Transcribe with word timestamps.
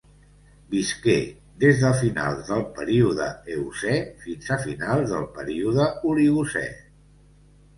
Visqué 0.69 1.17
des 1.63 1.81
de 1.83 1.91
finals 1.99 2.41
del 2.47 2.65
període 2.79 3.27
Eocè 3.57 3.99
fins 4.25 4.49
a 4.57 4.59
finals 4.65 5.15
del 5.17 5.29
període 5.37 5.87
Oligocè. 6.15 6.67